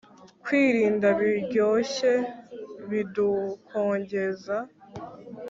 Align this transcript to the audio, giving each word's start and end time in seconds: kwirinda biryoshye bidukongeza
kwirinda 0.43 1.07
biryoshye 1.19 2.13
bidukongeza 2.89 4.57